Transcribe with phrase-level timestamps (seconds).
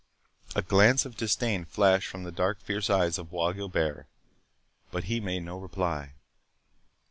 [0.55, 4.07] A glance of disdain flashed from the dark fierce eyes of Bois Guilbert,
[4.89, 6.15] but he made no reply.